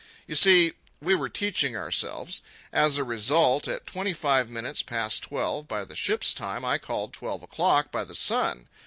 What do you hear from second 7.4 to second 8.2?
o'clock by the